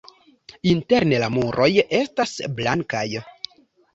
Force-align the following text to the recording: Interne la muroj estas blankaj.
Interne 0.69 1.19
la 1.23 1.27
muroj 1.33 1.67
estas 1.99 2.33
blankaj. 2.61 3.05